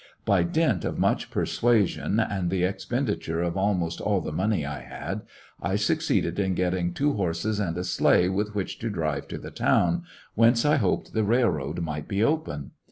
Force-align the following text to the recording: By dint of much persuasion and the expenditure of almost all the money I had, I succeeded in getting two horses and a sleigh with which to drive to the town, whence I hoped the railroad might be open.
By 0.25 0.41
dint 0.41 0.83
of 0.83 0.97
much 0.97 1.29
persuasion 1.29 2.19
and 2.19 2.49
the 2.49 2.63
expenditure 2.63 3.43
of 3.43 3.55
almost 3.55 4.01
all 4.01 4.19
the 4.19 4.31
money 4.31 4.65
I 4.65 4.79
had, 4.79 5.21
I 5.61 5.75
succeeded 5.75 6.39
in 6.39 6.55
getting 6.55 6.91
two 6.91 7.13
horses 7.13 7.59
and 7.59 7.77
a 7.77 7.83
sleigh 7.83 8.27
with 8.27 8.55
which 8.55 8.79
to 8.79 8.89
drive 8.89 9.27
to 9.27 9.37
the 9.37 9.51
town, 9.51 10.01
whence 10.33 10.65
I 10.65 10.77
hoped 10.77 11.13
the 11.13 11.23
railroad 11.23 11.81
might 11.83 12.07
be 12.07 12.23
open. 12.23 12.71